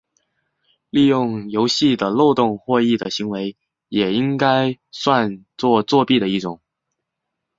[0.89, 3.55] 利用游戏的漏洞获益的行为
[3.87, 6.59] 也应该算作作弊的一种。